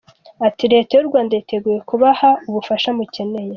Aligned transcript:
Ati: 0.47 0.63
“Leta 0.73 0.91
y’u 0.95 1.07
Rwanda 1.09 1.31
yiteguye 1.33 1.79
kubaha 1.89 2.29
ubufasha 2.47 2.89
mukeneye. 2.97 3.49